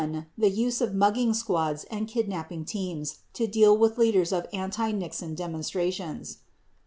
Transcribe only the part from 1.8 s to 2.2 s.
and